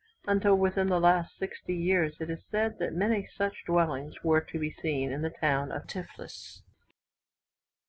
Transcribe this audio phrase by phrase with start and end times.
[0.25, 4.57] Until within the last sixty years, it is said that many such dwellings were to
[4.57, 6.63] be seen in the town of Tiflis.